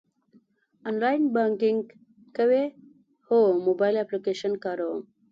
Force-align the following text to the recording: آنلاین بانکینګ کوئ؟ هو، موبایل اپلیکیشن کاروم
آنلاین 0.87 1.21
بانکینګ 1.33 1.83
کوئ؟ 2.35 2.63
هو، 3.27 3.39
موبایل 3.67 3.95
اپلیکیشن 3.99 4.53
کاروم 4.63 4.99